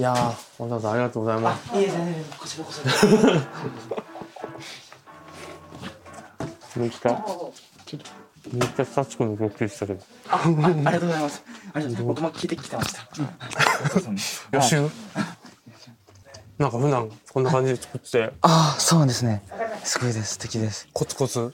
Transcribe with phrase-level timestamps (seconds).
[0.00, 2.88] いやーわざわざありがとうございますいえ、全然こちらこそ。
[6.80, 7.22] めっちゃ
[8.50, 10.00] めっちゃサチ君のドッキリしたけど
[10.30, 11.44] あ、あありがとうございます。
[11.74, 12.22] ありがとうございます。
[12.22, 13.06] 僕も聞いてきてました。
[14.56, 14.88] 予習？
[16.56, 19.42] なんか普段こんな感じで作ってああ、そうですね。
[19.84, 20.32] すごいです。
[20.32, 20.88] 素敵です。
[20.94, 21.52] コツコツ？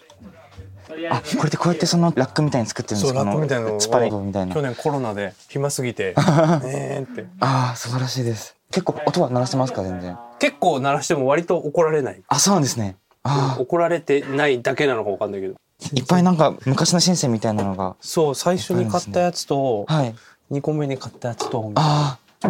[1.10, 3.18] あ、これでこうやってそのラックみたいに作ってるんですか？
[3.20, 4.62] そうラップみたいなのをスパみたいな去。
[4.62, 8.54] 年コロナで暇すぎて ねーってああ、素晴らしいです。
[8.70, 10.16] 結構音は鳴らしてますか、全然。
[10.38, 12.96] 結構鳴らしても割と怒られないあ、そうなんですね。
[13.22, 17.96] あ怒られてないだけなのかわかんないけどあ、いっぱいなんか昔のシンセみたいなのが。
[18.00, 20.14] そう最初に買ったやつとはい。
[20.52, 22.48] 2個目に買ったやつとああ。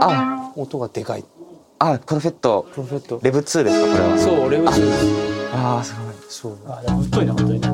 [0.00, 1.24] あ、音がでかい
[1.78, 2.66] あ、プロフェット。
[2.72, 4.18] プロフェットレブ2ですか、これは。
[4.18, 6.11] そうレベル2ああ、すごい。
[6.28, 7.68] そうあでも太いな本当にね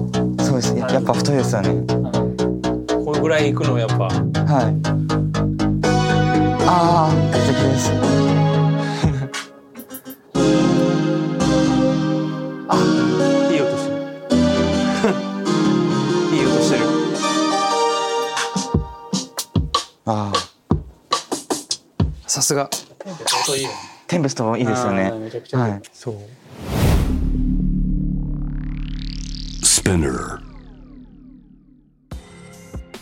[0.45, 0.77] そうです。
[0.77, 1.69] ややっぱ太いですよね。
[3.05, 4.19] このぐらいいくのやっぱはい。
[6.71, 7.93] ああ、素敵です。
[13.51, 13.97] いい音してる
[16.37, 16.85] いい音してる
[20.07, 20.37] ああ、
[22.27, 22.69] さすが
[23.47, 23.71] 音いいよ
[24.07, 25.11] テンペストもいいですよね。
[25.13, 25.83] めちゃくちゃいいはい。
[25.93, 26.15] そう
[29.89, 30.39] Spinner.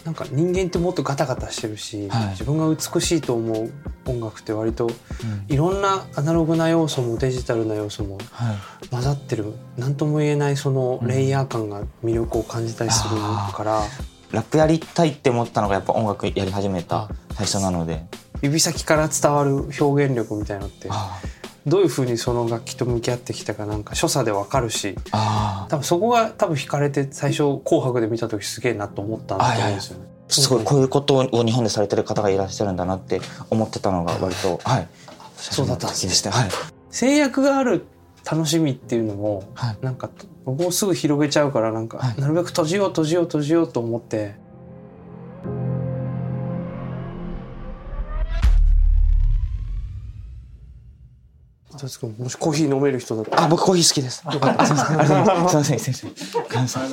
[0.04, 2.28] なんか人間ってもっとガタガタしてるし、はい。
[2.28, 3.72] 自分が美しいと思う
[4.06, 4.88] 音楽って割と
[5.48, 8.52] いろんなアナログな要素もデジタルな要素もは
[8.84, 8.88] い。
[8.88, 9.54] 混ざってる。
[9.76, 13.16] 何とも言えないそのレイヤー感が魅力を感じたりする
[13.52, 13.82] から、
[14.30, 18.06] ラップやりたいって思ったのがやっぱ音楽やり始めた最初なので。
[18.42, 21.18] 指先から伝わる表現力みたいのってあ
[21.66, 24.96] どういうふうにその楽器と向き合ってきたかなんか所作でわかるし
[25.68, 30.04] 多分そこが多分惹かれて最初「紅白」で見た時すげえなと思ったんだと思うんですよね。
[30.28, 34.88] あ、すごいこういうことを日本でされてる方がいらっしゃるんだなって思ってたのが割と、はい。
[35.36, 36.30] そうだったんですね。
[36.30, 36.50] はい。
[36.90, 37.84] 制約がある
[38.28, 40.10] 楽しみっていうのも、はいなんか
[40.44, 44.36] 僕もすぐ広げちゃうからなんか、はいなるべく閉じよう閉じよう閉じようと思って
[51.76, 54.22] 達君もしコーヒー飲める人だったらあ、僕コーヒー好きです。
[54.24, 54.32] あ、
[54.66, 55.48] すみ ません。
[55.48, 55.94] すません。
[55.94, 56.42] すみません。
[56.42, 56.88] ごめんなさい。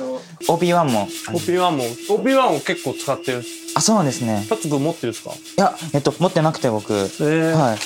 [0.48, 1.08] OP1 も。
[1.28, 3.44] OP1 も OP1 を結構使ってる
[3.74, 4.46] あ、そうなんですね。
[4.48, 5.30] 達君持ってるんですか？
[5.32, 6.92] いや、えっと、持ってなくて僕。
[6.92, 7.78] えーはい。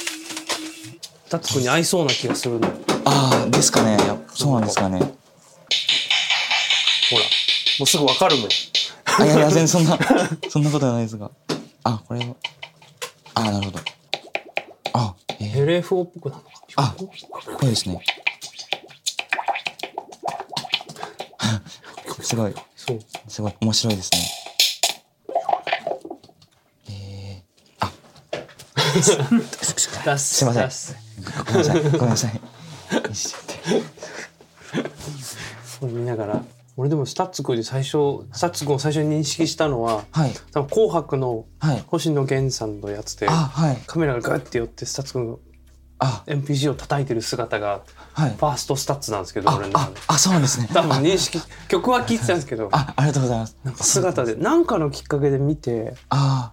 [1.30, 3.98] 達君に合いそうな気がするのほああ、ですかね。
[4.34, 4.98] そうなんですかね。
[5.00, 5.10] らも
[7.84, 8.48] うすぐわかるもん
[9.20, 9.98] あ、いやいや、全然そんな、
[10.50, 11.30] そんなことはないですが。
[11.84, 12.34] あ、これは。
[13.34, 13.78] あ、なるほど。
[14.94, 17.08] あ、えー、LFO っぽくなるのかあ、こ
[17.62, 18.02] れですね。
[22.22, 23.00] すごい、そう。
[23.28, 24.18] すごい、面白いですね。
[26.90, 27.92] えー、あ、
[30.04, 30.60] 出 すいませ
[30.94, 30.96] ん。
[31.46, 32.40] ごめんなさい、ごめんなさい。
[35.82, 36.44] 見ながら
[36.80, 37.90] 俺でも STUTS君で最初
[38.32, 41.82] STUTS君を最初に認識したのははい、多分紅白のはい。
[41.88, 43.78] 星野源さんのやつであ、はい。
[43.86, 45.38] カメラがガッて寄って STUTS君が
[45.98, 48.36] あ、MPG を叩いてる姿がはいフ。
[48.46, 50.68] ァーストスタッツなんですけどあ俺、の中あで、あ、そうなんですね。
[50.72, 53.56] 多分認識 曲は聴いてたんですけどあ、ありがとうございます。
[53.64, 56.52] なんか姿で何かのきっかけで見てあ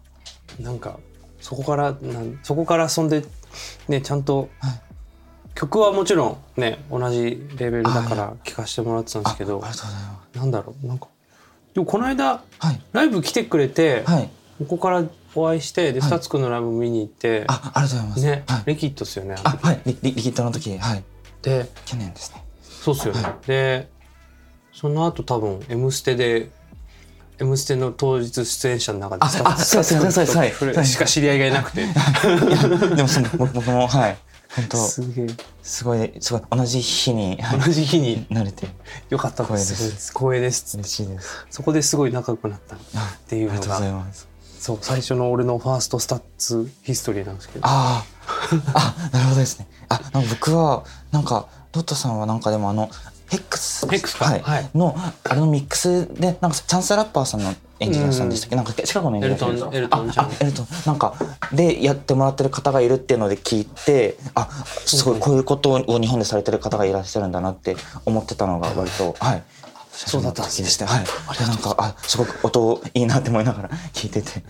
[0.59, 0.97] なんか
[1.39, 3.23] そこからなんそこから遊んで
[3.87, 4.81] ねちゃんとはい
[5.53, 9.63] 曲はもちろんね同じレベルだかあら聴かせてもらってたんであ、すけど
[10.35, 11.07] なんだろうなんか
[11.73, 12.43] でもこの間す。
[12.59, 12.81] はい。
[12.93, 14.29] ライブ来てくれて、はい。
[14.59, 15.03] ここから
[15.35, 18.25] お会いしてで、はい STUTSくんのライブ見に行ってあ、ありがとうございます。
[18.25, 18.63] ね、はい。
[18.67, 19.81] リキッドっすよねあ、はい。
[19.85, 21.03] リリリキッドの時、はい。
[21.41, 22.43] で去年ですね。
[22.63, 23.89] そうっすよね、はで
[24.71, 26.51] その後多分「M ステ」で
[27.39, 31.87] 「M ステ」の当日出演者の中でああそうですそうですそうですスタッはいツくんとしか知り合いがいなくて
[32.95, 34.17] でもその、僕僕も、はい。
[34.55, 34.77] 本当。
[34.77, 35.27] すげえ。
[35.61, 38.25] すごい、すごい、同じ日に、はい同じ日に。
[38.27, 38.67] 慣れて、
[39.09, 39.43] よかった。
[39.43, 39.91] で光栄です。
[39.97, 40.77] す光栄です。
[40.77, 41.45] 嬉しいです。
[41.49, 42.75] そこですごい仲良くなった。
[42.75, 44.27] っあていうのありがとうございがます。
[44.59, 47.67] そう最初の俺のファースト STUTS ヒストリーなんですけど。
[47.67, 48.03] あ
[48.73, 49.67] あ、あ、なるほどですね。
[49.89, 52.89] あ、なんか僕は、なんか、ドットさんはなんかでもあの、
[53.29, 53.87] ヘックス。
[53.87, 54.25] ヘックスか？
[54.25, 54.41] はい。
[54.41, 54.69] はい。
[54.73, 60.25] の、あれのミックスで、なんかチャンスラッパーさんのエンジニアさんでしたっけ、なんか近くのエンジニアさんエルトンエルトンちゃん。
[60.25, 60.67] ああエルトン。
[60.85, 61.13] なんか
[61.51, 64.49] でやってもらってる方がいるっていうので聞いてあ
[64.85, 67.75] すごいこういうことを日本でされてる方がいらっしゃるんだなって
[68.05, 69.43] 思ってたのが割とはい。
[69.91, 70.87] そうだったんですね。
[70.87, 71.05] はい。
[71.37, 74.43] でなんかあすごく音いいなって思いながら聞いてて。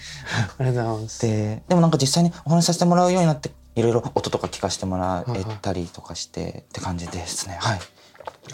[0.58, 1.22] ありがとうございます。
[1.22, 7.58] ででもなんか実際にお話しさせてもらうようになっていろいろ音とか聞かせてもらえたりとかしてって感じですね。
[7.60, 7.80] はい。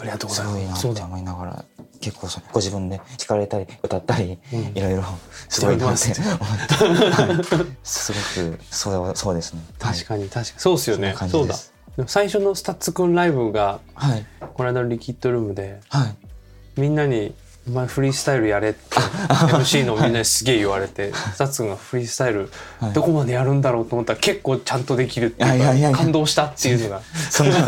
[0.00, 0.52] ありがとうございす。
[0.52, 1.64] ごいなますそうて思いながら
[2.02, 4.60] 結構ご自分で弾かれたり歌ったり、うん。
[4.76, 5.04] いろいろ
[5.48, 8.18] すごいなって思って、はい、すご
[8.58, 9.62] くそうそうですね。
[9.78, 10.46] 確かに確かに。
[10.58, 11.14] そうっすよね。
[11.30, 11.54] そうだ。
[12.06, 14.26] 最初の STUTSくんライブがはい。
[14.54, 16.16] この間のリキッドルームではい。
[16.80, 17.34] みんなに
[17.68, 22.50] 「お前フリースタイルやれ」って MC のみんなにすげえ言われて STUTSくんがフリースタイル
[22.80, 22.92] はい。
[22.92, 27.02] どこまでやるんだろうと思ったら結構ちゃんとできるっていうか感動したっていうのが。
[27.30, 27.62] そんない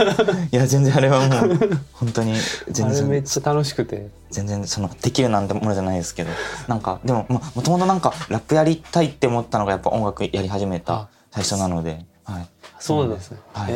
[0.51, 1.59] や全然あれはもう
[1.93, 2.37] 本当にあ
[2.71, 4.09] 全れめっ然ちゃ楽しくて。
[4.31, 6.31] 全然そのできるなんてものじゃないですけど。
[6.67, 12.07] なんかでもまもともとなんかラップやりたいって思ったのがやっぱ音楽やり始めあた最初なので、はい、
[12.85, 13.39] そうですね。
[13.55, 13.69] はい。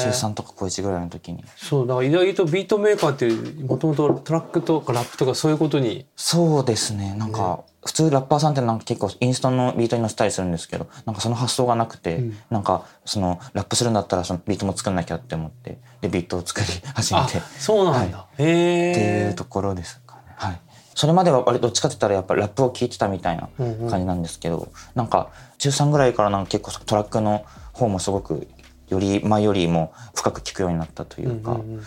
[0.00, 1.42] 中3とか高1ぐらいの時に。
[1.56, 3.28] そうだから意外とビートメーカーって
[3.64, 6.06] もともとトラックとかラップとかそういうことに。
[6.14, 7.16] そうですね。
[7.18, 12.36] なんか、普通ラッパーさんってなんか結構インストのビートに乗せたりするんですけどなんかその発想がなくて、うん。
[12.50, 17.38] なんかそのラップするんだったらそのビートも作んなきゃって思ってでビートを作り始めあて。
[17.38, 20.22] っそうなんだ、へえていうところですかね。
[20.36, 20.60] はい。
[20.94, 23.90] それまでは割とどっちかって言ったらやっぱラップを聴いてたみたいなうんうん。
[23.90, 27.44] 感じなんですけど、なんか中3ぐらいからなんか結構トラックの
[27.76, 28.48] 方もすごく
[28.88, 31.82] より前よりも深く聴くようになったというか、うんうんうん。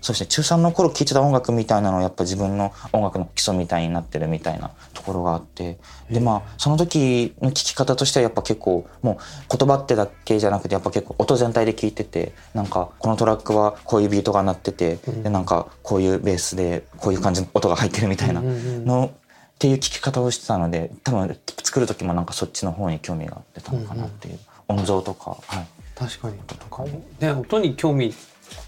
[0.00, 5.78] そして中3の頃聴いてた音楽みたいなのはやっぱ自分の音楽の基礎みたいになってるみたいなところがあって
[6.10, 9.18] でまあその時の聴き方としてはやっぱ結構も
[9.50, 18.84] う言葉ってだけじゃなくてやっぱ結構音全体で聴いててなんかこのトラックはこういうビートが鳴ってて、でなんかこういうベースでこういう感じの音が入ってるみたいなうんうんうん。
[18.84, 19.10] の
[19.54, 24.38] っていう聴き方をしてたので多分作る時もなんかそっちの方に興味が出たのかなっていう、
[24.68, 26.36] 音像とか、はい、確かに。
[26.36, 26.84] なんか
[27.20, 28.14] ね音に興味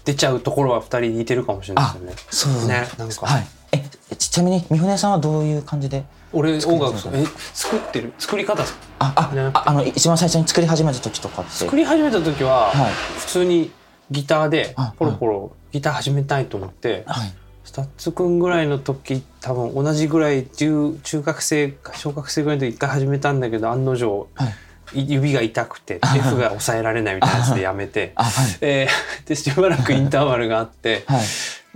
[0.05, 2.57] 出ちゃうところは二人似てるかもしれないですよね。
[2.57, 2.87] そうね。
[2.97, 3.25] なんか。
[3.25, 3.47] はい。
[3.73, 8.13] えちちなみに三船さんはどういう感じで俺音楽え作ってる？
[8.17, 8.63] 作り方
[8.99, 11.51] あねあああの一番最初に作り始めた時とかって？
[11.51, 12.93] 作り始めた時ははい。
[13.19, 13.71] 普通に
[14.09, 17.33] ギターであポロポロギター始めたいと思ってはい。
[17.65, 24.51] スタッツくんぐらいの時多分同じぐらい中中学生か小学生ぐらいの時一回始めたんだけど案の定はいい
[24.93, 28.11] 指が痛くて F が抑えられないみたいなやつでやめて。
[28.15, 28.57] あはい。
[28.61, 31.25] えー でしばらくインターバルがあってはい。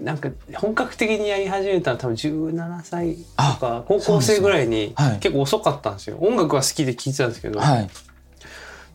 [0.02, 5.20] なんか本格的にやり始めたのは多分17歳とあか高校生ぐらいにはい。
[5.20, 6.18] 結構遅かったんですよ。
[6.22, 7.90] 音楽は好きで聴いてたんですけど、はい。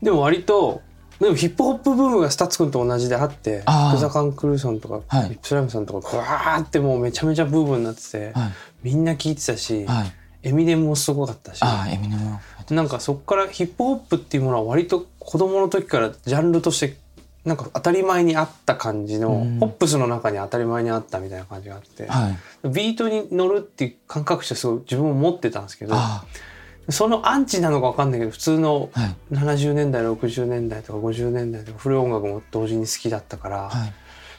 [0.03, 0.81] でも割と
[1.21, 3.91] でもヒップホップブームがスタッツくんと同じであってあー。
[3.91, 5.31] KICK THE CAN CREW さんとか、はい。
[5.31, 8.53] RIP SLYME さんとかブワーってもうめちゃめちゃブームになってて、はい。
[8.83, 10.13] みんな聴いてたし、はい
[10.47, 11.61] エミネムもすごかったし。
[11.63, 12.39] あエミネム。
[12.75, 16.97] なんかそこからヒップホップっていうものは割と子供の時からジャンルとして
[17.45, 19.59] なんか当たり前にあった感じの、うん。
[19.59, 22.31] ポップスの中に当たり前にあったみたいな感じがあって、は
[22.65, 22.69] い。
[22.69, 26.25] ビートに乗るっていう感覚としてすごい自分も持ってたんですけどあ
[26.89, 29.17] そのアンチなのか分かんないけど普通のはい。
[29.33, 33.93] 70年代60年代とか50年代とか古い音楽も同時に好きだったから、はい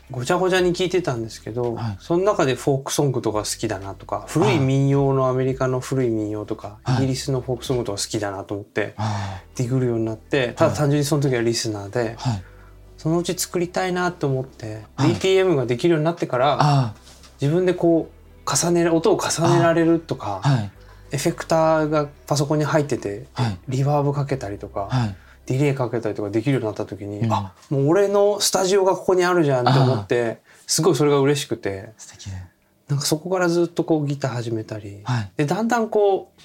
[0.10, 1.98] ごちゃごちゃに聴いてたんですけど、はい。
[2.00, 6.98] その中でフォークソングとか好きだなとか古い民謡のアメリカの古い民謡とかはい。
[6.98, 12.44] イギリスのフォークソングとか好きだなと思ってあディグるようになってただ単純にその時はリスナーではい。
[12.98, 15.12] そのうち作りたいなと思ってはい。
[15.16, 16.96] DTM ができるようになってからあ
[17.42, 20.72] 自分でこう重ね音を重ねられるとかはい。
[21.12, 23.58] エフェクターがパソコンに入っててはい。
[23.68, 25.16] リバーブかけたりとかはい
[25.48, 27.34] ディレイかけたりとかできるようになった時に、うん。
[27.34, 31.94] あもう俺のスタジオがここにあるじゃんって思ってすごいそれが嬉しくて。
[31.98, 32.30] 素敵。
[32.30, 32.36] で
[32.90, 35.32] なんかそこからずっとこうギター始めたり、はい。
[35.38, 36.42] でだんだんこう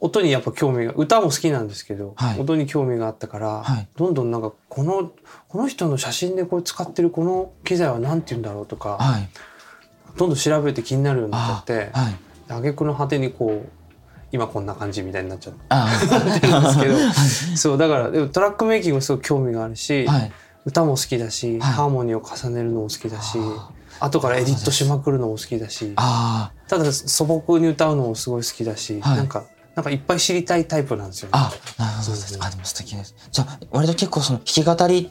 [0.00, 2.40] 音にやっぱ興味が歌も好きなんですけど、はい。
[2.40, 3.88] 音に興味があったから、はい。
[3.96, 5.12] どんどんなんかこの
[5.48, 9.28] この人の写真でこう使ってるこの機材は何て言うんだろうとか、はい。
[10.16, 12.16] どんどん調べて気になるようになっちゃってはい。
[12.48, 13.77] 挙句の果てにこう
[14.30, 15.60] 今こんな感じみたいになっちゃって。
[15.68, 16.24] ある
[16.60, 16.96] んですけど。
[17.56, 20.32] そうだからでもトラックメイキングもすごい興味があるし、はい。
[20.64, 21.72] 歌も好きだし、はい。
[21.72, 23.38] ハーモニーを重ねるのも好きだし
[24.00, 29.16] あ後からエディットしまくるのも好きだしあただ素朴に歌うのもすごい好きだし、はい。
[29.16, 29.44] なんか
[29.74, 31.30] なんかいっぱい知りたいタイプなんですよね。
[31.34, 32.10] あなるほど。
[32.10, 33.14] ですあでも素敵です。
[33.30, 35.10] じゃあ割と結構その弾き語り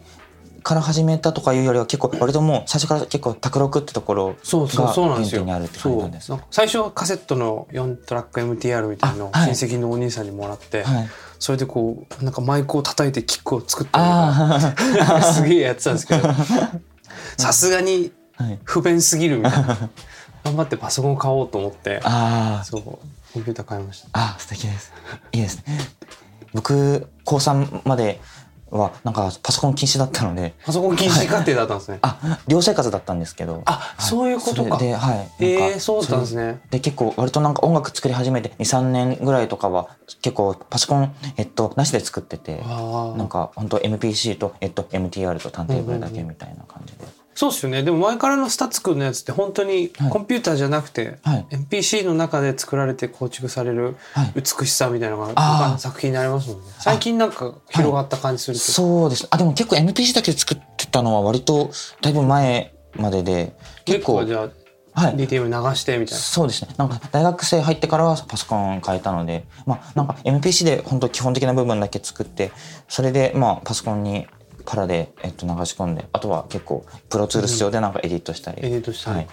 [0.67, 5.25] から始めたとかいうよりは結構割ともう最初から結構卓録ってところそうそうが原。
[5.25, 11.09] 点にあるってそう感じなんですなんか最初はカセットの4トラック MTR みたいのを親戚のお兄さんにもらって、はい。
[11.39, 14.67] それでこうなんかマイクを叩いてキックを作った
[15.15, 16.29] り すげえやってたんですけど
[17.37, 18.11] さすがに
[18.65, 19.77] 不便すぎるみたいな。
[20.43, 22.99] 頑張ってパソコン買おうと思ってああそうコ
[23.39, 24.07] ンピューター買いました。
[24.11, 24.91] あ素敵です。
[25.31, 25.79] いいですね。
[26.53, 28.19] 僕高3まで
[28.69, 30.53] はなんかパソコン禁止だったので。
[30.65, 31.99] パソコン禁止家庭だったんですね。
[32.01, 33.61] あ寮生活だったんですけど。
[33.65, 34.77] あそういうことか。
[34.77, 35.31] ではい。
[35.39, 36.61] ええそうだったんですね。
[36.69, 39.89] で結構割となんか音楽作り始めて23年ぐらいとかは
[40.21, 47.05] 結構パソコン、えっと、なしで作っててあなんか本当 MPC と、えっと、MTR とターンテーブルだけみたいな感じで、
[47.37, 47.83] そうっすよね。
[47.83, 50.09] でも前からのスタッツくんのやつって本当にはい。
[50.09, 51.45] コンピューターじゃなくて、はい。
[51.51, 54.31] NPC の中で作られて構築されるはい。
[54.33, 56.63] 美しさみたいなのが他の作品になりますもんね。
[56.79, 59.27] 最近なんか広がった感じするそうです。
[59.29, 61.69] あ、でも結構 NPC だけで作ってたのは割と
[62.01, 64.45] だいぶ前までで、結構、じゃ
[64.95, 65.15] あはい。
[65.15, 66.19] DTM 流してみたいな。
[66.19, 66.73] そうですね。
[66.75, 72.51] なんか大学生入ってからはパソコン変えたので、まあなんか MPC で本当基本的な部分だけ作って、
[72.87, 74.25] それでまあパソコンに
[74.67, 79.27] パラで、えっと、流し込んで、あとは結構プロツールス上でなんかエディットしたり、エディットしたりはい。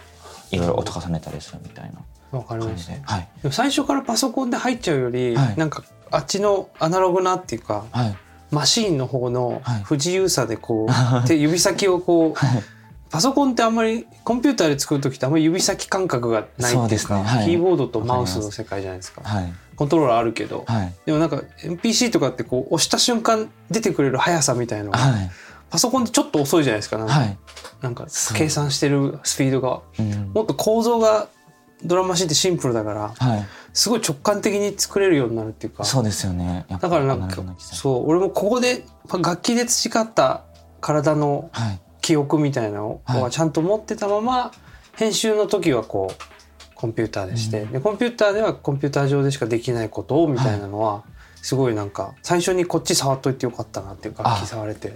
[0.52, 1.90] いろいろ音重ねたりするみたい
[2.32, 2.72] な感じで。
[2.72, 3.28] ましたはい。
[3.42, 8.16] でも最初からパソコンで入っちゃうより、はいなんかあっちのアナログなっていうかはい。
[8.52, 10.88] マシーンの方のはい不自由さでこう、
[11.26, 12.62] 手指先をこうはい。
[13.10, 19.52] パソコンってあんまりコンピューターで作る時ってあんまり指先感覚がないっていうかですねはいキーボードとマウスの世界じゃないですかはい。
[19.76, 20.94] コントローラーあるけど、はい。
[21.06, 25.30] でもなんか NPC とかってこう押した瞬間出てくれる速さみたいなのが、はい。
[25.70, 27.38] パソコンってちょっと遅いじゃないですかなんか,、はい。
[27.82, 30.30] なんか計算してるスピードがうん。
[30.32, 31.28] もっと構造が
[31.84, 33.46] ドラマシンってシンプルだからはい。
[33.72, 36.64] すごい直感的に作れるようになるっていうかそうですよね。
[36.68, 40.44] だからなんかそう俺もここで楽器で培った
[40.80, 41.80] 体のはい。
[42.00, 44.52] 記憶みたいなのははいちゃんと持ってたまま
[44.94, 46.33] 編集の時はこう
[46.84, 47.72] コンピューターでして、うん。
[47.72, 51.02] でコンピューターではコンピューター上でしかできないことをみたいなのは
[51.36, 54.92] すごいなんか最初にこっち触っといてよかったなっていう楽器触れて、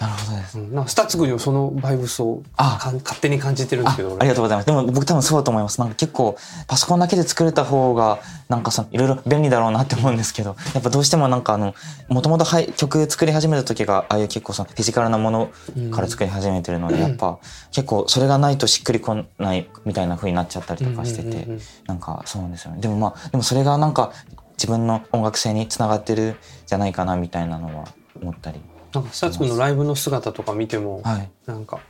[0.00, 0.58] なるほどです。
[0.58, 4.66] うん、なんかスタッツ君にもそのバイブスをあかん勝手に感じてるんですあけどありがとうございます。
[4.66, 5.78] でも僕多分そうだと思います。
[5.78, 11.74] なんか結構パソコンだけで作れた方がなんかそのいろいろ便利だろうなって思うんですけど、やっぱどうしてもなんかあの
[12.08, 15.50] もともと曲作り始めた時がああいう結構そのフィジカルなもの
[15.90, 17.38] から作り始めてるので、うんやっぱ
[17.70, 21.46] 結構それがないとしっくりこないみたいな風になっちゃったりとかしてて、
[21.86, 22.80] なんかそうなんですよね。
[22.80, 24.12] でもまあでもそれがなんか
[24.52, 27.84] 自分の音楽性につながってるじゃないかなみたいなのは
[28.20, 28.60] 思ったり。
[28.92, 31.30] なんかスタッツ君のライブの姿とか見ても、はい。
[31.46, 31.80] なんか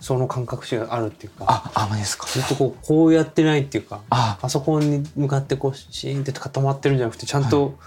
[0.00, 2.26] その感覚値があるっていうかあ、あ、まですか。
[2.26, 7.78] ずっとこうこうやってないっていうかあ、パソコンに向かってこうシーンって固まってるんじゃなくてちゃんと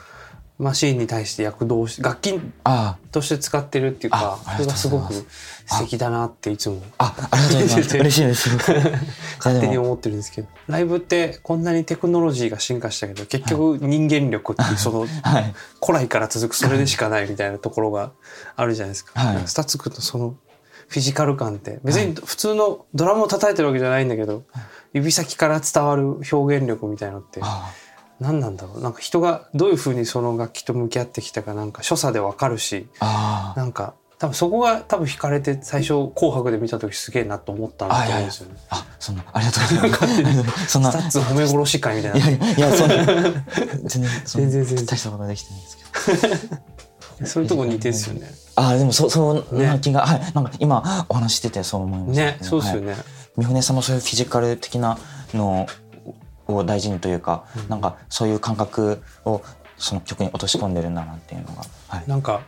[0.59, 6.81] マシーンに対して躍動し楽器あ、として使ってるっていうかああそれがすごく素敵だなっていつも。
[6.97, 7.97] あ、ありがとうございます。
[7.97, 8.49] 嬉しいです。
[9.39, 10.49] 勝手に思ってるんですけど。
[10.67, 15.53] ライブってこんなにテクノロジーが進化したけど結局人間力っていうその はい。
[15.81, 18.11] 古来から続くそれでしかないみたいなところが
[18.57, 19.17] あるじゃないですか。
[19.17, 19.41] はい。
[19.45, 20.35] スタッツ君とその
[20.89, 24.43] フィジカル感って別に普通のドラムを叩いてるわけじゃないんだけど
[24.91, 27.71] 指先から伝わる表現力みたいのってあ
[28.19, 38.55] 何なんだろうなんか人がどういうふうにその楽器と向き合ってきたかなんか所作でわかるしあなんか多分そこが多分惹かれて最初「紅白」で見た時すげえなと思ったんだと思うんですよね。
[38.69, 40.67] あ、そんな、ありがとうございます。
[40.67, 42.95] そんな、スタッツ褒め殺し会みたいいやないや、いや、そんな、
[43.87, 47.27] 全然、全然全然大したことはできてないんですけど。
[47.27, 48.29] そういうとこ似てるんですよね。
[48.57, 52.95] あ、でも、そう、そうねな気が、はい、なんか今お話ししててそう思いましたねそうですよはいね。
[53.37, 54.97] 三船さんもそういうフィジカル的な
[55.33, 55.65] の
[56.55, 59.41] を大事にというか、なんかそういう感覚を
[59.77, 62.41] その曲に落とし込んでるんだなっていうのが、はい、なんか。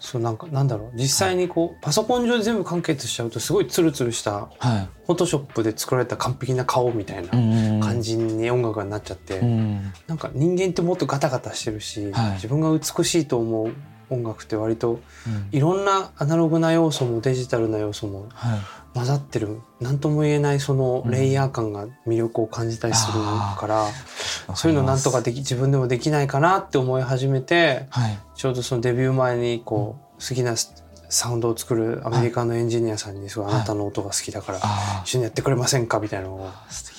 [0.00, 4.88] そうなんかなんだろう実際にこうパソコン上で全部完結しちゃうとすごいツルツルしたはい。
[5.06, 9.92] フォトショップで作られた完璧な顔みたいなうん感じに音楽になっちゃって、うん。
[10.06, 13.72] なんか人間ってもっとガタガタしてるし、はい自分が美しいと思う
[14.08, 18.60] 音楽って割とうんいろんなアナログな要素もデジタルな要素もはい。
[18.92, 23.86] 混ざってる何とも言えないそのレイヤー感が魅力を感じたりするから、
[24.56, 28.18] そういうのなんとかでき自分でもできないかなって思い始めてはい。
[28.34, 30.54] ちょうどそのデビュー前にこう好きな
[31.08, 36.00] サウンドを作るアメリカのエンジニアさんにすごいあなたの音が好きだからあ一緒にやってくれませんか？
[36.00, 36.50] みたいなのを。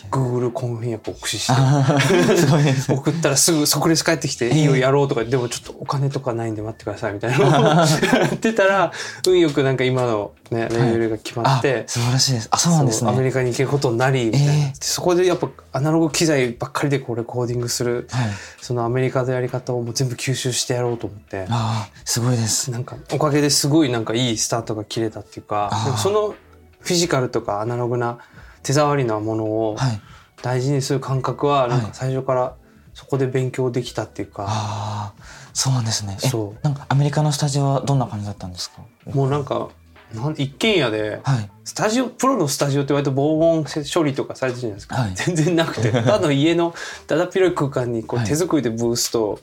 [0.09, 2.93] Google コンフィアップを駆使して。
[2.93, 5.23] 送ったらすぐ即レス帰ってきて「いいよやろう」とか。
[5.23, 7.37] でもちょっとお金とかないんで待ってくださいみたいな。
[7.37, 7.85] のをや
[8.33, 8.91] ってたら
[9.27, 12.47] 運よくなんか今のねレーベルが決まっあて、素晴らしいです。
[12.51, 13.11] あ、そうなんですね。
[13.11, 14.73] アメリカに行けることになりみたいな、ええ。
[14.79, 18.29] そこでやっぱアナログ機材ばっかりでこうレコーディングするはい。
[18.61, 21.45] そのアメリカのやり方をもう全部吸収してやろうと思って。
[21.49, 22.71] ああ、すごいです。
[22.71, 26.35] なんかおかげですごいなんかいいスタートが切れたっていうかその
[26.79, 28.17] フィジカルとかアナログな
[28.63, 30.01] 手触りなものをはい。
[30.41, 32.55] 大事にする感覚はなんかはい最初から
[32.93, 36.17] そこで勉強できたっていうか、ああ、そうなんですね。
[36.23, 36.59] えそう。
[36.63, 38.81] なんかアメリカのスタジオはどんな感じだったんですか？
[39.13, 39.69] もうなんか
[40.13, 41.49] なん一軒家ではい。
[41.63, 45.11] スタジオプロのスタジオって割と防音処理とかされてるじゃないですか、はい。
[45.15, 45.91] 全然なくて。
[45.93, 46.73] ただの家の
[47.07, 48.27] だだっ広い空間にこうはい。
[48.27, 49.39] 手作りでブースと、はい。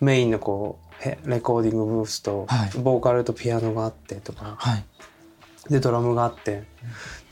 [0.00, 2.70] メインのこうへレコーディングブースと、はい。
[2.78, 4.54] ボーカルとピアノがあってとか。
[4.58, 4.84] はい。
[5.68, 6.62] でドラムがあって。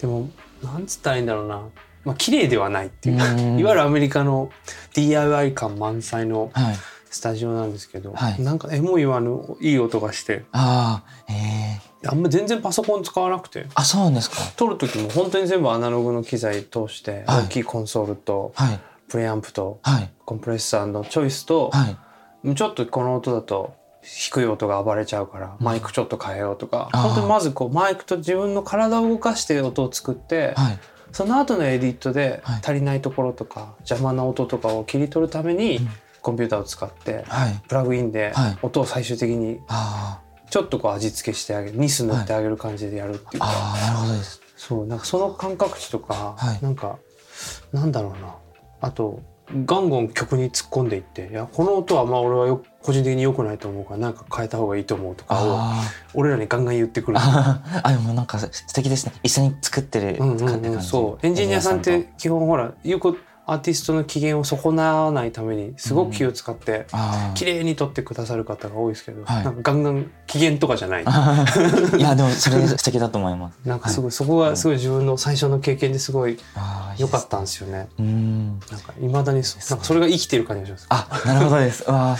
[0.01, 0.29] でも
[0.65, 1.63] なんつったらいいんだろうな
[2.05, 4.51] まあ綺麗ではないっていうかうんいわゆるアメリカの
[4.95, 6.77] DIY 感満載のはい。
[7.11, 14.37] スタジオなんですけど、はいなんかえも言わぬいい音がしてああ、ええあんま全然パソコン使わなくてあ、そうなんですか。
[14.57, 18.81] 撮る時も本当に全部アナログの機材通して、はい大きいコンソールとはい。
[19.09, 20.11] プレアンプとはい。
[20.25, 21.97] コンプレッサーのチョイスと、は
[22.45, 22.55] い。
[22.57, 27.03] ちょっとこの音だと低い音が暴れちゃうからマイクちょっと変えようとか、あー。
[27.03, 30.79] 本当にまずこうマイクと自分の体を動かして音を作って、はい。
[31.13, 32.61] その後のエディットではい。
[32.63, 35.89] 足りないところとか邪魔な音とかを切り取るためにうん。
[36.21, 37.63] コンピューターを使ってはい。
[37.69, 38.59] プラグインではい。
[38.63, 40.21] 音を最終的にあ
[40.51, 43.47] ちょっとこう味付けしてあげるニス塗ってあげる感じでやるっていうあ。
[43.47, 44.41] か、なるほどです。
[44.57, 46.59] そうなんかその感覚値とか、はい。
[46.63, 46.99] なんか
[47.73, 48.35] なんだろうな。
[48.81, 49.21] あと
[49.67, 55.83] ガンガン曲に突っ込んでいっていやこの音はまあ俺はよ個人的に良くないと思うからなんか変えた方がいいと思うとかをあ
[56.15, 57.19] 俺らにガンガン言ってくる。
[57.19, 57.63] あ。
[57.83, 59.13] あ、でもなんか素敵ですね。
[59.23, 60.83] 一緒に作ってる、うんうんうん。
[60.83, 66.87] そうエンジニアさんって基本ほらよくアーティストの機嫌を損なわないためにすごく気を使って。
[67.35, 71.03] 綺麗に撮ってくださる方が多いですけど、はいなんかガンガン機嫌とかじゃない
[71.99, 73.59] いや、でもそれ素敵だと思います。
[73.65, 76.39] なんかすごい、そこがすごい自分の最初の経験ですごい
[76.97, 77.89] 良かったんですよね。
[77.99, 78.61] うん。
[78.71, 81.07] なんか未だにそなんかそれが生きてる感じがします。
[81.11, 81.85] あ、なるほどです。
[81.91, 82.17] わ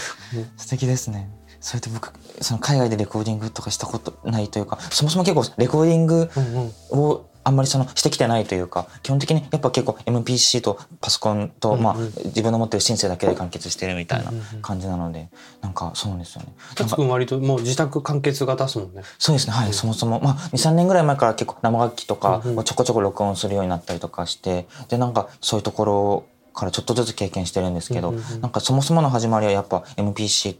[0.57, 1.29] 素敵ですね。
[1.59, 14.33] それで僕、その海外でレコーディングとかしたことないというか、そもそも結構レコーディングうんうんをあんまりそのしてきてないというか、基本的にやっぱ結構 MPC とパソコンと、まあ自分の持ってるシンセだけで完結してるみたいな
[14.63, 15.29] 感じなので、
[15.61, 16.47] なんかそうなんですよね。
[16.69, 19.03] なタツんかくん割ともう自宅完結型ですもんね。
[19.19, 26.25] そうですね、はい、そもそも、まあ、2、3年ぐらい前から結構生楽器とかちょこちょこ録音するようになったりとかして、で、なんかそういうところ
[26.55, 30.57] からちょっとずつ経験してるんですけど、なんかそもそもの始まりはやっぱ MPC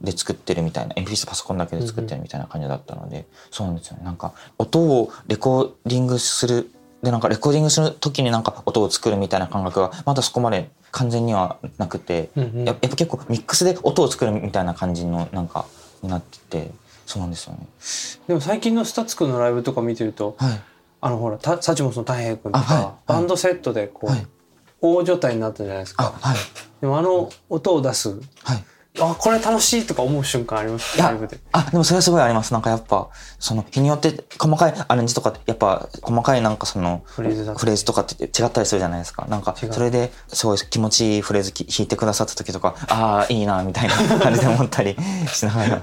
[0.00, 4.04] で作ってるみたいな、MPC パソコンだけで作ってるみたいな感じだったので、そうなんですよね。
[4.04, 6.70] なんか音をレコーディングする、
[7.02, 15.66] で、なんかレコーディングする時になんか音を作るみたいな感覚がまだそこまで完全にはなくて、うんうんややっぱ結構ミックスで音を作るみたいな感じのなんか
[16.02, 16.70] になってて、
[17.06, 17.66] そうなんですよね。
[18.28, 20.60] でも最近のスタッツくんのライブとか見てると、はい。
[21.00, 24.26] あのほらた Suchmos の TAIHEI 君とか、あはいはいバンドセットでこう、はい
[24.80, 26.18] 大所帯になったじゃないですあ、か。
[26.20, 26.36] はい。
[26.80, 28.64] でもあの音を出す、はい。
[29.00, 30.96] あこれ楽しいとか思う瞬間あります？
[30.96, 31.38] いやライブで。
[31.52, 32.52] あ、でもそれはすごいあります。
[32.52, 39.26] なんかやっぱ、その日によって細かいアレンジとかって、やっぱ細かいなんかその、フレーズフレーズとかって違ったりするじゃないですか。
[39.28, 44.96] なんかそれですごい気持ちいいフレーズき弾いてくださった時とか、ああ、いいな、みたいな感じで思ったり
[45.32, 45.80] しながら、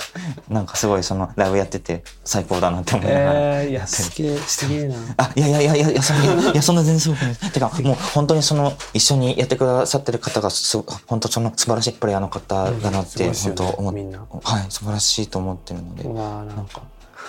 [0.49, 3.31] なんかすごいそのライブやってて最高だなって思いながら。
[3.61, 4.95] えー、いやすげえすげえな。
[5.17, 7.35] あ、いやいやいやいやいや、そんな いや、そんな全然すごくない。
[7.51, 16.81] てか、もう本当にその、一緒にやってくださってる方がす、本当その素晴らしいプレイヤーの方だなって、本当思っみんなはい、素晴らしいと思ってるので、なんか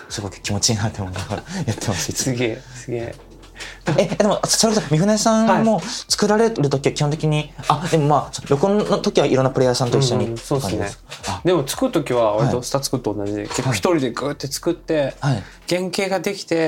[0.08, 2.12] すごく気持ちいいなって思いながらやってます。
[2.12, 3.14] すげえすげえ。
[3.98, 10.24] え、でも、それこそ、三船さんも作られる時は基本的に、あ、でもまあ、録音の時はいろんなプレイヤーさんと一緒に。
[10.26, 10.90] うんうんそうですね
[11.44, 15.42] でも作る時は割とはいスタッツくんと同じで、結構一人でグーって作って、あ、はい。
[15.68, 16.66] 原型ができて。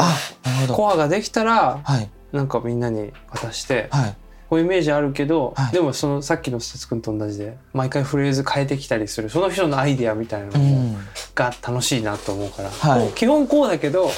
[0.73, 2.09] コアができたらはい。
[2.33, 4.16] なんかみんなに渡して、はい。
[4.49, 10.97] こういうイメージあるけど、はいでもそのさっきのスタッツくんと同じで毎回フレーズ変えてきたりするその人のアイディアみたいなのもうん。
[11.35, 12.71] が楽しいなと思うから、
[13.15, 14.11] 基本こうだけど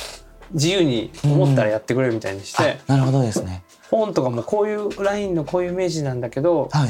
[0.53, 3.63] 自由に思ったらやってくれみたいにして、あ、なるほどですね。
[3.91, 6.89] 本とかもこういうラインのこういうイメージなんだけど、はい。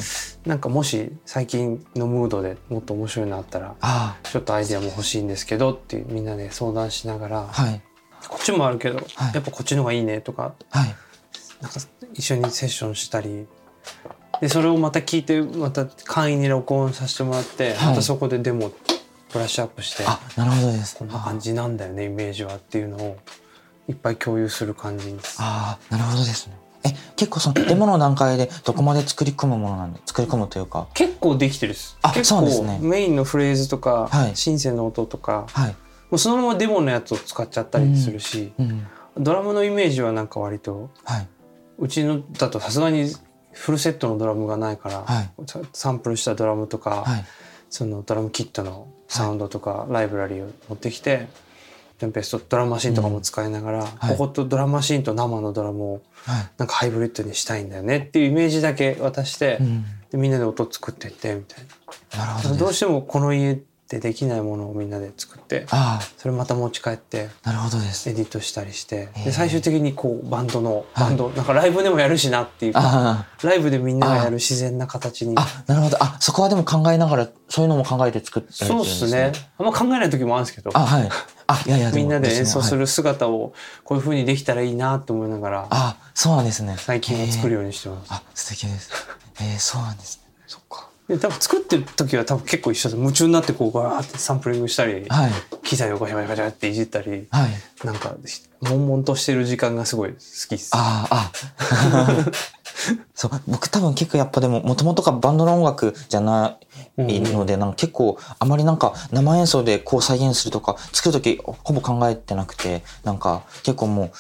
[0.49, 7.83] なんかもし最近のムードでもっと面白いのあったらあちょっとアイデアも欲しいんですけどってみんなで相談しながら、あ、はい。
[8.29, 10.95] こっちもあるけど、はいやっぱこっちの方がいいねとかはい。
[11.61, 11.81] なんか
[12.15, 13.47] 一緒にセッションしたり
[14.41, 18.73] でそれをまた聞いてまた簡易に録音させてもらって、はいまたそこでデモ
[19.33, 20.97] ブラッシュアップしてあ、なるほどです。
[20.97, 23.17] こんな感じなんだよねイメージはっていうのを
[23.89, 25.37] いっぱい共有する感じです。
[25.41, 26.59] ああ、なるほどですね。
[26.85, 30.89] え、結構そのデモの段階でどこまで作り込むものなんで、作り込むというか。
[30.95, 35.71] 結構できてるですあ結構そうですねメインのフレーズとか、はいシンセの音とかはい。
[35.71, 35.77] も
[36.13, 38.87] うそのままデモのやつを使っちゃったりするし、うん。
[39.19, 41.29] ドラムのイメージはなんか割とはい。
[41.81, 43.11] うちのだとさすがに
[43.53, 47.25] フルセットのドラムがないから、はいササンプルしたドラムとか、はい。
[47.69, 51.29] そのドラムキットのサウンドとかライブラリーを持ってきて、
[51.99, 56.51] テンペストドラムマシンとかも使いながら、はいこことドラムマシンと生のドラムをはい。
[56.59, 59.85] なんかハイブリッドにしたいんだよねっていうイメージだけ渡して、うん。
[60.11, 61.65] でみんなで音作っていってみたい
[62.19, 62.27] な。
[62.27, 62.61] なるほどです。
[62.61, 63.61] どうしてもこの家
[63.91, 68.09] でできないものをみんなで作ってあそれまた持ち帰ってあ、なるほどです。
[68.09, 75.97] エディットしたりしてで最終的にこうバンドのはいバンド、なんかライブでもやるしなっていうかあライブでみんながやる自然な形にあ、あ、なるほど。
[76.01, 79.33] あ、そこはでも考えながら、そういうのも考えて作ってられてそうっるんですすね。
[79.59, 81.09] あんま考えない時もあるんですけどあ、はい。
[81.47, 86.77] あ、いやいや、もみんなで演奏すはいる姿をこういう風にできたらいいなと思いながらあ、そうなんですね。
[86.79, 87.61] 最近は作るよ。
[87.61, 88.13] ようにしてます。
[88.13, 88.91] あ、素敵です。
[89.41, 90.31] えー、そうなんですね。
[90.47, 90.90] そっか。
[91.11, 95.33] で多分作ってる時は多分結構一緒で夢中になってこうバーってサンプリングしたり、はい。
[95.65, 97.51] 機材をガチャガチャガチャっていじったり、はい。
[97.85, 98.15] なんか
[98.61, 100.17] 悶々としてる時間がすごい好
[100.49, 100.71] きっす。
[100.73, 102.27] ああ、あ
[103.13, 106.59] そう、僕多分結構やっぱでも、もともとがバンドの音楽じゃな
[106.97, 114.11] いので、なんか結構あまりなんか生演奏でこう再現するとか、作るときほぼ考えてなくて、なんか結構もう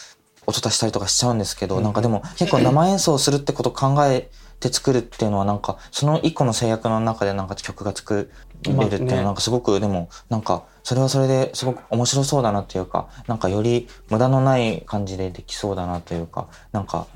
[0.48, 4.28] 音足したりとかしちゃうんですけど、なんかでも結構生演奏するってことを考え
[4.60, 8.30] て作るっていうのはなんか、その一個の制約の中でなんか曲が作
[8.62, 17.06] れるっていうのはなんかすごくでもなんかそれはそれですごく面白そうだなっていうかなんかより無駄のない感じでできそうだなというかなんか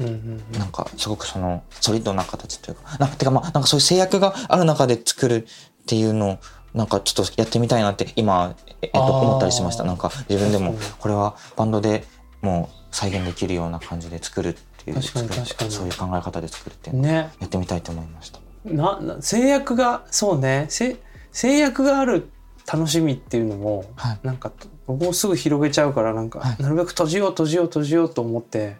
[0.58, 6.38] なんかすごくそのソリッドな形というかなてかまあなんかそういう制約がある中で作るっていうのを
[6.72, 9.84] なんかちょっとやってみたいなって今、えっと、思ったりしました。
[9.84, 12.04] なんか自分でもこれはバンドで
[12.42, 15.70] もう再現できるような感じで作るっていう確かに確かに。
[15.70, 17.12] そういう考え方で作るっていうのをね。
[17.40, 18.40] やってみたいと思いました。
[18.64, 20.66] なな制約がそうね。
[20.68, 20.96] せ
[21.32, 22.28] 制約がある
[22.70, 24.18] 楽しみっていうのも、はい。
[24.22, 24.52] なんか
[24.86, 26.62] 僕もすぐ広げちゃうからなんか、はい。
[26.62, 28.76] なるべく閉じよう閉じよう閉じようと思ってはい。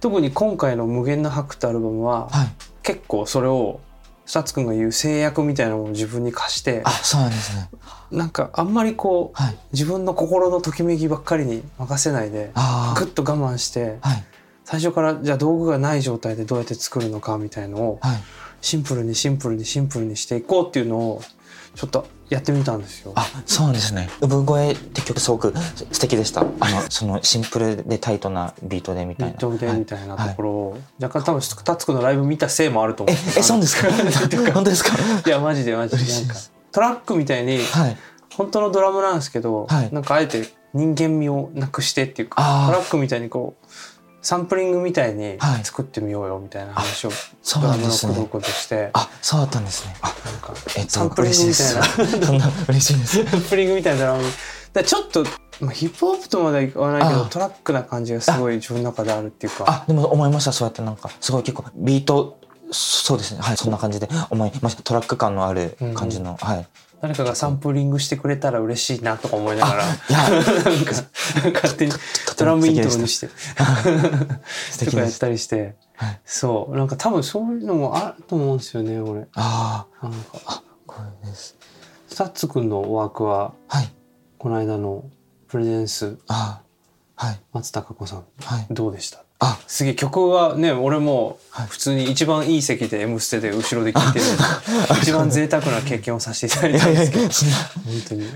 [0.00, 2.48] 特に今回の「無限の白」ってアルバムは、はい、
[2.82, 3.80] 結構それを
[4.26, 7.68] スタッツくんが言う制約みたいなものを自分に課してあそうなんですね。
[8.10, 14.24] なんかあんまりこうはい、自分の心のときめきばっかりに任せないであぐっと我慢してあはい
[14.70, 18.16] 最初からじゃあ道具がない状態でどうやって作るのかみたいのをはい。
[18.60, 21.22] シンプルにシンプルにシンプルにしていこうっていうのを
[21.76, 23.12] ちょっとやってみたんですよ。
[23.14, 24.10] あそうですね。
[24.20, 25.54] 産声って曲すごく
[25.92, 26.40] 素敵でした。
[26.40, 29.32] あのそのシンプルでタイトなビートでみたいな。
[29.34, 33.18] ビートではいみたいなところを、若干多分スタッツくんのライブ見たせいもあると思えう。
[33.38, 33.88] えそうですか？
[34.52, 34.90] 本当ですか？
[35.24, 36.12] いやマジでマジで。
[36.12, 36.34] なんか
[36.72, 37.96] トラックみたいにはい。
[38.34, 39.88] 本当のドラムなんですけど、はい。
[39.94, 43.66] なんかあえて人間味をなくしてっていうかトラックみたいにこう
[44.20, 45.64] サンプリングみたいにはい。
[45.64, 48.14] 作ってみようよみたいな話をドラムのなんですね。
[48.14, 49.94] 工藤君として、あそうだったんですね。
[50.02, 51.80] あなんかえっとサンプリングみたいな。
[51.80, 52.26] 嬉しいです。
[52.26, 53.24] そんな嬉しいです。
[53.24, 54.28] サンプリングみたいなドラムに
[54.72, 55.24] だちょっと、
[55.60, 59.64] まあ、ヒップホップとまではいかないけどトラックな感じがすごい自分の中であるっていうか。
[59.66, 60.52] あでも思いました。
[60.52, 62.38] そうやってなんかすごい結構ビート
[62.70, 63.40] そうですね。
[63.40, 64.82] はいそんな感じで思いました。
[64.82, 66.66] トラック感のある感じの、はい
[67.00, 70.18] 誰かがサンプリングしてくれたら嬉しいなとか思いながらいや。
[70.30, 70.42] なん
[70.84, 70.92] か
[71.54, 71.92] 勝手に
[72.36, 73.28] ドラムイントロにして。
[73.28, 76.76] とかやったりして、はいそう。
[76.76, 79.26] なんか多分そういうのもあると思うんですよね俺。
[79.34, 80.18] あなんか。
[80.46, 81.56] あこれです。
[82.08, 83.92] スタッツくんのワークははい。
[84.38, 85.04] この間の
[85.46, 86.18] プレゼンス。
[86.26, 86.62] あ
[87.14, 87.40] はい。
[87.52, 88.24] 松たか子さん。
[88.40, 88.66] はい。
[88.70, 89.24] どうでした？
[89.40, 91.66] あすげえ曲はね俺もはい。
[91.68, 94.24] 普通に一番いい席で「M ステ」で後ろで聴いてる
[95.02, 98.28] 一番贅沢な経験をさせていただいたんですけど本当に。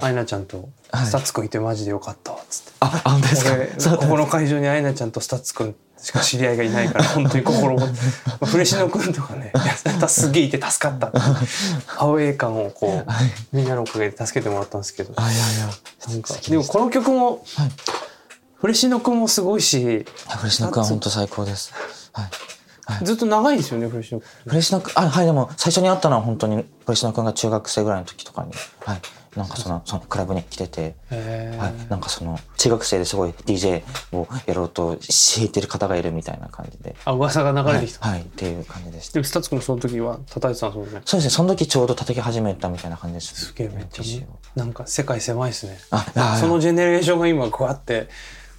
[0.00, 1.06] アイナちゃんとはい。
[1.06, 2.72] スタッツくんいてマジでよかったわっつって。
[2.80, 3.44] ああ本当です
[3.88, 3.96] か？
[3.98, 7.92] ここの会場にアイナちゃんとスタッツくんしか知り合いがいないから 本当に心も、ま
[8.42, 9.58] あ、フレシノくんとかね い
[10.00, 11.08] やすげえいて助かった
[11.98, 13.30] アウェー感をこうはい。
[13.52, 15.12] みんなのおかげで助けてもらったんですけど。
[15.16, 15.68] あいやいや。
[16.08, 17.70] なんか素敵でもこの曲もはい
[18.60, 21.72] フレシノくんもすごいしフレシノ君は本当最高です。
[22.12, 22.26] はい。
[22.86, 28.52] はい、ずっと長いんですよねフレシノくんフレシノ君、あ、はい、でも最初に会ったのは本当にフレシノ君が中学生ぐらいの時とかに、
[28.84, 29.00] はい。
[29.36, 31.88] なんかその、そのクラブに来てて、はい。
[31.90, 36.96] なんかその、中学生ですごい DJ をやろうとしていてる方がいるみたいな感じで。
[37.04, 39.14] あ噂が流はい、れてきた、はい、っていう感じでした。
[39.14, 43.46] でもスタッツくんもその時は叩いてたんですねそうですね、その時ちょうど叩き始めたみたいな感じです。
[43.46, 48.08] すげえめっちゃなんか世界狭いですねあ、あそのジェネレーションが今こうやって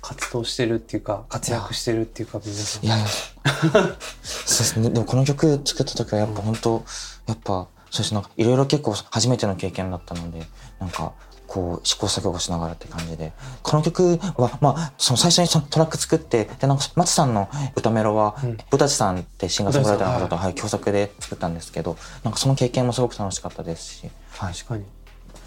[0.02, 3.08] 活動してるっていうか活躍してるっていうか皆さんいやいや。
[3.08, 4.90] そうですね。
[4.90, 6.84] でもこの曲作った時はやっぱ本当、
[7.28, 10.44] やっぱ、そうですなんかいろいろ結構初めての経験だったので、
[10.80, 11.14] なんか、
[11.48, 13.34] こう試行錯誤しながらって感じで。
[13.64, 24.54] この曲は、まあ、その最初にそのトラック作って、で、なんか松さんの歌メロは、うんブタチさんってシンガーソングライターの方と、はい、共作で作ったんですけど、なんかその経験もすごく楽しかったですし、はい。
[24.54, 24.86] 確かに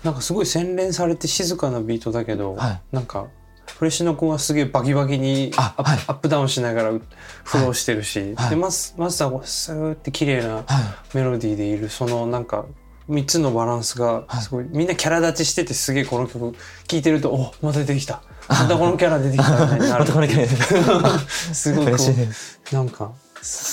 [0.02, 3.28] なんかすごい洗練されて静かなビートだけど、はいなんか
[3.76, 5.98] フレッシュの子はすげえバキバキにアッはい。
[6.06, 6.90] アップダウンしながら
[7.44, 8.50] フローしてるし、はい。
[8.50, 10.64] でマスマスターがスーって綺麗なはい。
[11.16, 12.66] メロディーでいるそのなんか
[13.08, 16.54] 3つのバランスがすごい、みんなキャラ立ちしててすげえこの曲
[16.86, 18.22] 聴いてるとおまた出てきた。
[18.48, 20.06] またこのキャラ出てきたみたいになる。
[21.28, 21.98] すごいこ。
[22.72, 23.12] うなんか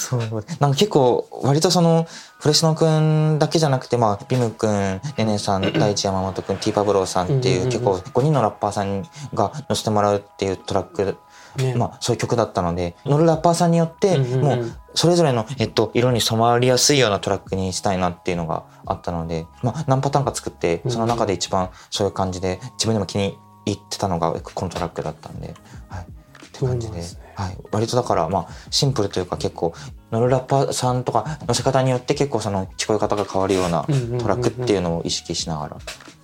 [0.10, 0.20] そう。
[0.60, 2.08] なんか結構、割とその、
[2.40, 11.18] フレシノくんだけじゃなくて、まあ、ビムくん、ネネさん、大地山本くん、ティーパブローさんっていう、結構5人のラッパーさんが乗せてもらうっていうトラック、
[11.58, 13.70] ね、まあ、そういう曲だったので、乗るラッパーさん。
[13.70, 25.54] によって、もう、それぞれの、えっと、色に染まりやすいようなトラックにしたいなっていうのがあったので、まあ、何パターンか作って、その中で一番そういう感じで、自分でも気に入ってたのが、このトラックだったんで、
[25.90, 26.04] はい。
[26.04, 26.60] っって感じで。
[26.60, 29.74] そうなんですねはい、割とだからまあシンプルというか結構
[30.12, 33.84] 乗るラッパーさんとか乗せ方によって結構その聞こえ方が変わるような
[34.20, 35.78] トラックっていうのを意識しながら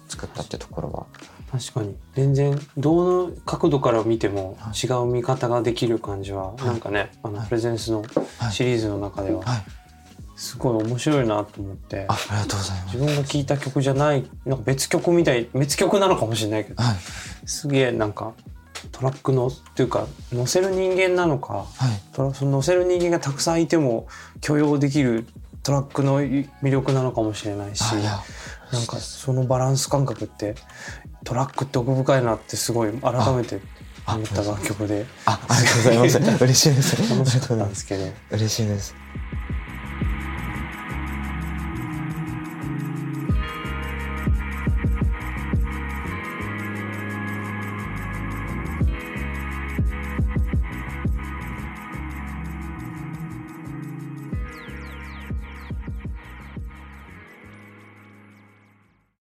[0.10, 1.06] 作ったってところは。
[1.51, 1.95] 確かに。
[2.15, 8.04] 全然どの角度から見ても違う見方ができる感じは、なんかねあのプレゼンスの
[8.39, 8.51] はい。
[8.51, 9.63] シリーズの中でははい。
[10.36, 12.97] すごい面白いなと思って、あありがとうございます。
[12.97, 16.95] 自分が聴いた曲じゃないなんか別曲みたい別曲なのかもしれないけどはい。
[17.45, 18.34] すげえなんか
[18.91, 22.33] トラックのっていうか乗せる人間なのかはい。
[22.33, 24.07] その乗せる人間がたくさんいても
[24.41, 25.25] 許容できる
[25.63, 30.55] トラックの魅力なのかもしれないしなんかそのバランス感覚って
[31.23, 33.59] トラックって奥深いなってすごい改めて
[34.07, 39.04] 思った楽曲であありがとうございます嬉しいです楽しかったんですけど嬉しいです